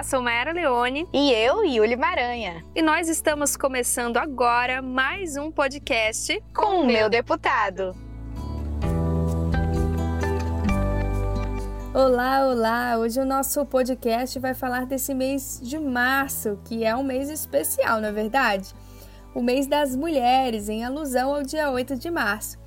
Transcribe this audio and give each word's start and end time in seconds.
Olá, 0.00 0.04
sou 0.08 0.22
Mayara 0.22 0.52
Leone. 0.52 1.06
E 1.12 1.30
eu, 1.30 1.62
Yuli 1.62 1.94
Maranha. 1.94 2.64
E 2.74 2.80
nós 2.80 3.06
estamos 3.06 3.54
começando 3.54 4.16
agora 4.16 4.80
mais 4.80 5.36
um 5.36 5.52
podcast 5.52 6.42
com 6.54 6.80
o 6.80 6.86
meu 6.86 7.10
deputado. 7.10 7.94
Olá, 11.92 12.46
olá! 12.46 12.96
Hoje 12.96 13.20
o 13.20 13.26
nosso 13.26 13.66
podcast 13.66 14.38
vai 14.38 14.54
falar 14.54 14.86
desse 14.86 15.12
mês 15.12 15.60
de 15.62 15.78
março, 15.78 16.58
que 16.64 16.82
é 16.82 16.96
um 16.96 17.02
mês 17.02 17.28
especial, 17.28 18.00
não 18.00 18.08
é 18.08 18.12
verdade? 18.12 18.74
O 19.34 19.42
mês 19.42 19.66
das 19.66 19.94
mulheres, 19.94 20.70
em 20.70 20.82
alusão 20.82 21.34
ao 21.34 21.42
dia 21.42 21.70
8 21.70 21.96
de 21.96 22.10
março. 22.10 22.58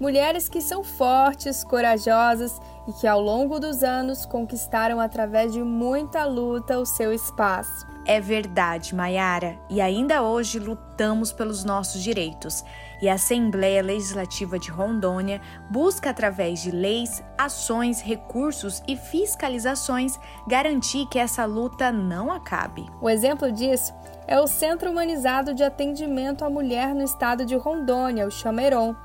Mulheres 0.00 0.48
que 0.48 0.62
são 0.62 0.82
fortes, 0.82 1.62
corajosas 1.62 2.58
e 2.88 2.92
que 2.94 3.06
ao 3.06 3.20
longo 3.20 3.60
dos 3.60 3.82
anos 3.82 4.24
conquistaram 4.24 4.98
através 4.98 5.52
de 5.52 5.62
muita 5.62 6.24
luta 6.24 6.78
o 6.78 6.86
seu 6.86 7.12
espaço. 7.12 7.86
É 8.06 8.18
verdade, 8.18 8.94
Maiara, 8.94 9.58
e 9.68 9.78
ainda 9.78 10.22
hoje 10.22 10.58
lutamos 10.58 11.34
pelos 11.34 11.64
nossos 11.64 12.02
direitos. 12.02 12.64
E 13.02 13.10
a 13.10 13.14
Assembleia 13.14 13.82
Legislativa 13.82 14.58
de 14.58 14.70
Rondônia 14.70 15.38
busca, 15.70 16.08
através 16.08 16.62
de 16.62 16.70
leis, 16.70 17.22
ações, 17.36 18.00
recursos 18.00 18.82
e 18.88 18.96
fiscalizações, 18.96 20.18
garantir 20.48 21.06
que 21.08 21.18
essa 21.18 21.44
luta 21.44 21.92
não 21.92 22.32
acabe. 22.32 22.86
O 23.02 23.10
exemplo 23.10 23.52
disso 23.52 23.92
é 24.26 24.40
o 24.40 24.46
Centro 24.46 24.90
Humanizado 24.90 25.52
de 25.52 25.62
Atendimento 25.62 26.42
à 26.42 26.48
Mulher 26.48 26.94
no 26.94 27.02
estado 27.02 27.44
de 27.44 27.54
Rondônia, 27.54 28.26
o 28.26 28.30
Chameron 28.30 28.96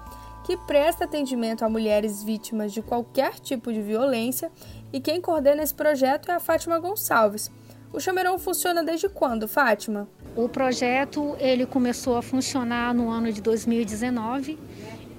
que 0.45 0.55
presta 0.55 1.05
atendimento 1.05 1.65
a 1.65 1.69
mulheres 1.69 2.23
vítimas 2.23 2.71
de 2.71 2.79
qualquer 2.79 3.39
tipo 3.39 3.73
de 3.73 3.81
violência 3.81 4.51
e 4.93 4.99
quem 5.01 5.19
coordena 5.19 5.63
esse 5.63 5.73
projeto 5.73 6.29
é 6.29 6.35
a 6.35 6.39
Fátima 6.39 6.77
Gonçalves. 6.77 7.51
O 7.91 7.99
Chameirão 7.99 8.37
funciona 8.37 8.83
desde 8.83 9.09
quando, 9.09 9.47
Fátima? 9.47 10.07
O 10.35 10.47
projeto 10.47 11.35
ele 11.39 11.65
começou 11.65 12.15
a 12.15 12.21
funcionar 12.21 12.93
no 12.93 13.09
ano 13.09 13.33
de 13.33 13.41
2019 13.41 14.59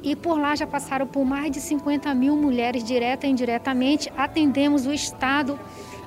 e 0.00 0.14
por 0.14 0.38
lá 0.38 0.54
já 0.54 0.64
passaram 0.64 1.08
por 1.08 1.24
mais 1.24 1.50
de 1.50 1.60
50 1.60 2.14
mil 2.14 2.36
mulheres 2.36 2.84
direta 2.84 3.26
e 3.26 3.30
indiretamente. 3.30 4.12
Atendemos 4.16 4.86
o 4.86 4.92
estado 4.92 5.58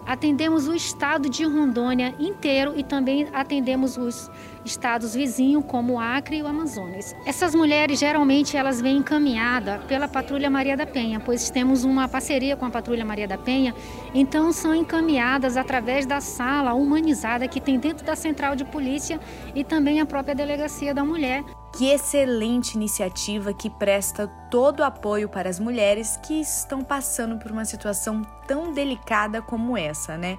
Atendemos 0.05 0.67
o 0.67 0.73
estado 0.73 1.30
de 1.30 1.44
Rondônia 1.44 2.14
inteiro 2.19 2.73
e 2.75 2.83
também 2.83 3.28
atendemos 3.33 3.97
os 3.97 4.30
estados 4.66 5.14
vizinhos, 5.16 5.64
como 5.67 5.94
o 5.94 6.00
Acre 6.00 6.38
e 6.38 6.41
o 6.41 6.47
Amazonas. 6.47 7.16
Essas 7.25 7.56
mulheres, 7.56 8.00
geralmente, 8.00 8.58
elas 8.58 8.81
vêm 8.81 8.97
encaminhadas 8.97 9.83
pela 9.86 10.08
Patrulha 10.08 10.50
Maria 10.50 10.75
da 10.75 10.86
Penha, 10.86 11.19
pois 11.19 11.50
temos 11.50 11.83
uma 11.83 12.08
parceria 12.08 12.56
com 12.56 12.66
a 12.66 12.69
Patrulha 12.69 13.06
Maria 13.06 13.28
da 13.28 13.38
Penha, 13.38 13.73
então 14.14 14.52
são 14.52 14.73
encaminhadas 14.75 15.58
através 15.58 16.06
da 16.06 16.22
sala 16.22 16.73
humanizada 16.73 17.47
que 17.47 17.61
tem 17.61 17.80
dentro 17.80 18.06
da 18.06 18.16
Central 18.16 18.56
de 18.56 18.66
Polícia 18.66 19.19
e 19.56 19.63
também 19.63 20.00
a 20.02 20.06
própria 20.06 20.36
Delegacia 20.36 20.94
da 20.94 21.03
Mulher. 21.03 21.44
Que 21.72 21.89
excelente 21.89 22.75
iniciativa 22.75 23.53
que 23.53 23.70
presta 23.70 24.28
todo 24.50 24.80
o 24.81 24.84
apoio 24.84 25.30
para 25.30 25.50
as 25.50 25.59
mulheres 25.59 26.17
que 26.17 26.42
estão 26.42 26.84
passando 26.84 27.38
por 27.38 27.52
uma 27.52 27.64
situação 27.64 28.23
tão 28.48 28.73
delicada 28.73 29.39
como 29.42 29.78
essa, 29.78 30.17
né? 30.17 30.38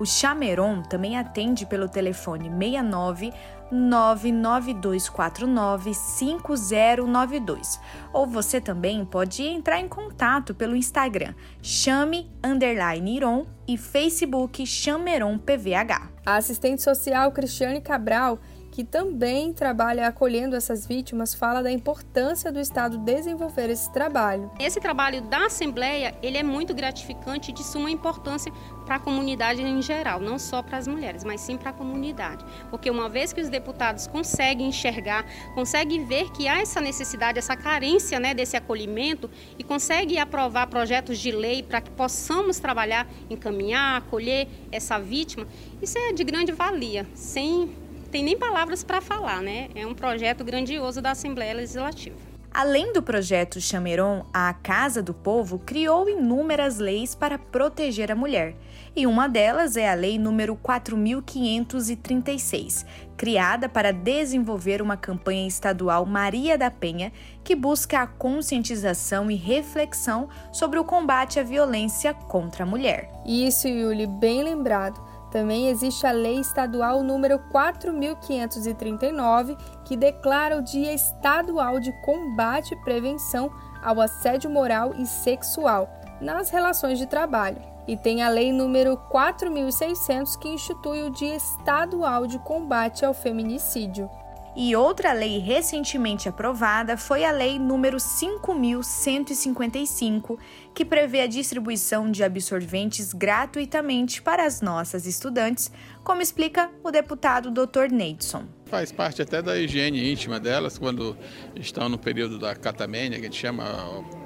O 0.00 0.04
Chameron 0.04 0.82
também 0.82 1.16
atende 1.16 1.64
pelo 1.64 1.88
telefone 1.88 2.50
69 2.50 3.32
99249 3.70 5.94
5092. 5.94 7.80
Ou 8.12 8.26
você 8.26 8.60
também 8.60 9.04
pode 9.04 9.44
entrar 9.44 9.78
em 9.80 9.86
contato 9.88 10.52
pelo 10.54 10.76
Instagram 10.76 11.34
chame 11.62 12.30
underline 12.44 13.16
Iron 13.16 13.46
e 13.66 13.78
Facebook 13.78 14.66
Chameron 14.66 15.38
PVH. 15.38 16.10
A 16.26 16.36
assistente 16.36 16.82
social 16.82 17.32
Cristiane 17.32 17.80
Cabral 17.80 18.38
que 18.72 18.82
também 18.82 19.52
trabalha 19.52 20.08
acolhendo 20.08 20.56
essas 20.56 20.86
vítimas, 20.86 21.34
fala 21.34 21.62
da 21.62 21.70
importância 21.70 22.50
do 22.50 22.58
Estado 22.58 22.96
desenvolver 22.96 23.68
esse 23.68 23.92
trabalho. 23.92 24.50
Esse 24.58 24.80
trabalho 24.80 25.20
da 25.20 25.44
Assembleia, 25.44 26.14
ele 26.22 26.38
é 26.38 26.42
muito 26.42 26.72
gratificante 26.74 27.50
e 27.50 27.54
de 27.54 27.62
suma 27.62 27.90
importância 27.90 28.50
para 28.86 28.96
a 28.96 28.98
comunidade 28.98 29.60
em 29.60 29.82
geral, 29.82 30.20
não 30.20 30.38
só 30.38 30.62
para 30.62 30.78
as 30.78 30.88
mulheres, 30.88 31.22
mas 31.22 31.42
sim 31.42 31.58
para 31.58 31.68
a 31.68 31.72
comunidade. 31.72 32.44
Porque 32.70 32.90
uma 32.90 33.10
vez 33.10 33.30
que 33.30 33.42
os 33.42 33.50
deputados 33.50 34.06
conseguem 34.06 34.68
enxergar, 34.68 35.26
conseguem 35.54 36.06
ver 36.06 36.30
que 36.32 36.48
há 36.48 36.62
essa 36.62 36.80
necessidade, 36.80 37.38
essa 37.38 37.54
carência 37.54 38.18
né, 38.18 38.32
desse 38.32 38.56
acolhimento 38.56 39.30
e 39.58 39.62
conseguem 39.62 40.18
aprovar 40.18 40.66
projetos 40.68 41.18
de 41.18 41.30
lei 41.30 41.62
para 41.62 41.82
que 41.82 41.90
possamos 41.90 42.58
trabalhar, 42.58 43.06
encaminhar, 43.28 43.98
acolher 43.98 44.48
essa 44.70 44.98
vítima, 44.98 45.46
isso 45.82 45.98
é 45.98 46.12
de 46.12 46.24
grande 46.24 46.52
valia, 46.52 47.06
sem 47.14 47.81
tem 48.12 48.22
nem 48.22 48.38
palavras 48.38 48.84
para 48.84 49.00
falar, 49.00 49.40
né? 49.40 49.70
É 49.74 49.86
um 49.86 49.94
projeto 49.94 50.44
grandioso 50.44 51.00
da 51.00 51.12
Assembleia 51.12 51.54
Legislativa. 51.54 52.14
Além 52.52 52.92
do 52.92 53.02
projeto 53.02 53.58
Chameron, 53.58 54.26
a 54.30 54.52
Casa 54.52 55.02
do 55.02 55.14
Povo 55.14 55.58
criou 55.58 56.06
inúmeras 56.06 56.78
leis 56.78 57.14
para 57.14 57.38
proteger 57.38 58.12
a 58.12 58.14
mulher. 58.14 58.54
E 58.94 59.06
uma 59.06 59.26
delas 59.26 59.78
é 59.78 59.90
a 59.90 59.94
Lei 59.94 60.18
número 60.18 60.54
4536, 60.56 62.84
criada 63.16 63.70
para 63.70 63.90
desenvolver 63.90 64.82
uma 64.82 64.98
campanha 64.98 65.48
estadual 65.48 66.04
Maria 66.04 66.58
da 66.58 66.70
Penha, 66.70 67.10
que 67.42 67.56
busca 67.56 68.02
a 68.02 68.06
conscientização 68.06 69.30
e 69.30 69.34
reflexão 69.34 70.28
sobre 70.52 70.78
o 70.78 70.84
combate 70.84 71.40
à 71.40 71.42
violência 71.42 72.12
contra 72.12 72.64
a 72.64 72.66
mulher. 72.66 73.10
Isso, 73.24 73.66
Yuli, 73.66 74.06
bem 74.06 74.42
lembrado. 74.42 75.11
Também 75.32 75.68
existe 75.68 76.06
a 76.06 76.12
Lei 76.12 76.38
Estadual 76.38 77.02
número 77.02 77.38
4539, 77.50 79.56
que 79.82 79.96
declara 79.96 80.58
o 80.58 80.62
Dia 80.62 80.92
Estadual 80.92 81.80
de 81.80 81.90
Combate 82.02 82.74
e 82.74 82.84
Prevenção 82.84 83.50
ao 83.82 83.98
Assédio 83.98 84.50
Moral 84.50 84.92
e 84.94 85.06
Sexual 85.06 85.88
nas 86.20 86.50
relações 86.50 86.98
de 86.98 87.06
trabalho. 87.06 87.56
E 87.88 87.96
tem 87.96 88.22
a 88.22 88.28
Lei 88.28 88.52
número 88.52 88.98
4600, 89.08 90.36
que 90.36 90.50
institui 90.50 91.02
o 91.02 91.10
Dia 91.10 91.34
Estadual 91.34 92.26
de 92.26 92.38
Combate 92.38 93.02
ao 93.02 93.14
Feminicídio. 93.14 94.10
E 94.54 94.76
outra 94.76 95.14
lei 95.14 95.38
recentemente 95.38 96.28
aprovada 96.28 96.98
foi 96.98 97.24
a 97.24 97.30
Lei 97.30 97.58
número 97.58 97.98
5155, 97.98 100.38
que 100.74 100.84
prevê 100.84 101.22
a 101.22 101.26
distribuição 101.26 102.10
de 102.10 102.22
absorventes 102.22 103.14
gratuitamente 103.14 104.20
para 104.20 104.44
as 104.44 104.60
nossas 104.60 105.06
estudantes, 105.06 105.72
como 106.04 106.20
explica 106.20 106.70
o 106.84 106.90
deputado 106.90 107.50
Dr. 107.50 107.90
Neidson. 107.90 108.44
Faz 108.66 108.92
parte 108.92 109.22
até 109.22 109.40
da 109.40 109.58
higiene 109.58 110.12
íntima 110.12 110.38
delas 110.38 110.76
quando 110.76 111.16
estão 111.56 111.88
no 111.88 111.96
período 111.96 112.38
da 112.38 112.54
catamênia, 112.54 113.18
que 113.18 113.24
a 113.24 113.30
gente 113.30 113.40
chama 113.40 113.64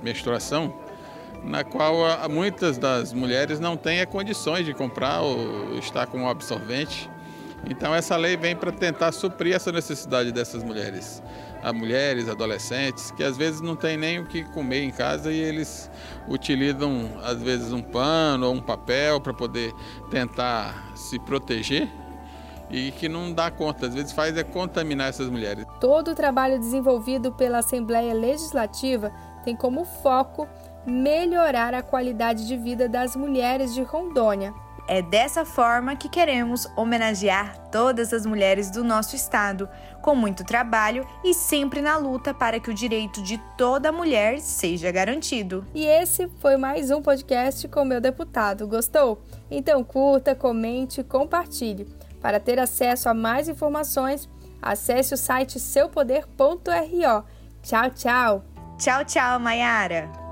menstruação, 0.02 0.76
na 1.44 1.62
qual 1.62 1.94
muitas 2.28 2.78
das 2.78 3.12
mulheres 3.12 3.60
não 3.60 3.76
têm 3.76 4.04
condições 4.06 4.66
de 4.66 4.74
comprar 4.74 5.20
ou 5.20 5.78
estar 5.78 6.08
com 6.08 6.24
o 6.24 6.28
absorvente 6.28 7.08
então 7.68 7.94
essa 7.94 8.16
lei 8.16 8.36
vem 8.36 8.54
para 8.54 8.70
tentar 8.70 9.12
suprir 9.12 9.54
essa 9.54 9.72
necessidade 9.72 10.32
dessas 10.32 10.62
mulheres. 10.62 11.22
As 11.62 11.72
mulheres, 11.72 12.28
adolescentes, 12.28 13.10
que 13.10 13.24
às 13.24 13.36
vezes 13.36 13.60
não 13.60 13.74
tem 13.74 13.96
nem 13.96 14.20
o 14.20 14.26
que 14.26 14.44
comer 14.44 14.82
em 14.82 14.90
casa 14.90 15.32
e 15.32 15.38
eles 15.38 15.90
utilizam 16.28 17.10
às 17.24 17.42
vezes 17.42 17.72
um 17.72 17.82
pano 17.82 18.46
ou 18.46 18.54
um 18.54 18.60
papel 18.60 19.20
para 19.20 19.34
poder 19.34 19.72
tentar 20.10 20.92
se 20.94 21.18
proteger 21.18 21.88
e 22.70 22.90
que 22.92 23.08
não 23.08 23.32
dá 23.32 23.50
conta, 23.50 23.86
às 23.86 23.94
vezes 23.94 24.12
faz 24.12 24.36
é 24.36 24.44
contaminar 24.44 25.08
essas 25.08 25.28
mulheres. 25.28 25.64
Todo 25.80 26.12
o 26.12 26.14
trabalho 26.14 26.58
desenvolvido 26.58 27.32
pela 27.32 27.58
Assembleia 27.58 28.12
Legislativa 28.14 29.12
tem 29.44 29.56
como 29.56 29.84
foco 29.84 30.48
melhorar 30.84 31.74
a 31.74 31.82
qualidade 31.82 32.46
de 32.46 32.56
vida 32.56 32.88
das 32.88 33.16
mulheres 33.16 33.74
de 33.74 33.82
Rondônia, 33.82 34.54
é 34.88 35.02
dessa 35.02 35.44
forma 35.44 35.96
que 35.96 36.08
queremos 36.08 36.66
homenagear 36.76 37.58
todas 37.70 38.12
as 38.12 38.24
mulheres 38.24 38.70
do 38.70 38.84
nosso 38.84 39.16
estado, 39.16 39.68
com 40.02 40.14
muito 40.14 40.44
trabalho 40.44 41.06
e 41.24 41.34
sempre 41.34 41.80
na 41.80 41.96
luta 41.96 42.32
para 42.32 42.60
que 42.60 42.70
o 42.70 42.74
direito 42.74 43.22
de 43.22 43.38
toda 43.56 43.90
mulher 43.90 44.40
seja 44.40 44.90
garantido. 44.92 45.66
E 45.74 45.84
esse 45.84 46.28
foi 46.38 46.56
mais 46.56 46.90
um 46.90 47.02
podcast 47.02 47.66
com 47.68 47.84
meu 47.84 48.00
deputado. 48.00 48.68
Gostou? 48.68 49.22
Então 49.50 49.82
curta, 49.82 50.34
comente, 50.34 51.02
compartilhe. 51.02 51.88
Para 52.20 52.40
ter 52.40 52.58
acesso 52.58 53.08
a 53.08 53.14
mais 53.14 53.48
informações, 53.48 54.28
acesse 54.60 55.14
o 55.14 55.16
site 55.16 55.58
seupoder.ro. 55.60 57.24
Tchau, 57.62 57.90
tchau. 57.90 58.44
Tchau, 58.78 59.04
tchau, 59.04 59.40
Mayara. 59.40 60.25